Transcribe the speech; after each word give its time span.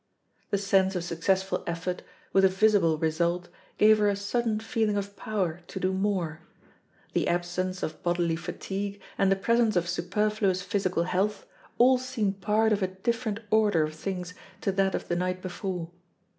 The 0.49 0.57
sense 0.57 0.95
of 0.95 1.03
successful 1.03 1.63
effort, 1.67 2.01
with 2.33 2.43
a 2.43 2.47
visible 2.49 2.97
result, 2.97 3.49
gave 3.77 3.99
her 3.99 4.09
a 4.09 4.15
sudden 4.15 4.59
feeling 4.59 4.97
of 4.97 5.15
power 5.15 5.61
to 5.67 5.79
do 5.79 5.93
more; 5.93 6.41
the 7.13 7.27
absence 7.27 7.83
of 7.83 8.01
bodily 8.01 8.35
fatigue, 8.35 8.99
and 9.15 9.31
the 9.31 9.35
presence 9.35 9.75
of 9.75 9.87
superfluous 9.87 10.63
physical 10.63 11.03
health, 11.03 11.45
all 11.77 11.99
seemed 11.99 12.41
part 12.41 12.73
of 12.73 12.81
a 12.81 12.87
different 12.87 13.41
order 13.51 13.83
of 13.83 13.93
things 13.93 14.33
to 14.61 14.71
that 14.71 14.95
of 14.95 15.07
the 15.07 15.15
night 15.15 15.39
before. 15.39 15.91